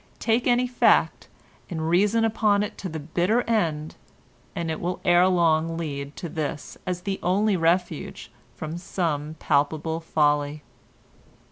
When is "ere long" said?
5.05-5.77